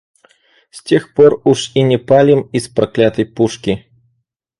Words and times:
С 0.71 0.83
тех 0.83 1.13
пор 1.13 1.41
уж 1.45 1.69
и 1.75 1.83
не 1.83 1.99
палим 1.99 2.49
из 2.53 2.67
проклятой 2.67 3.25
пушки. 3.27 3.85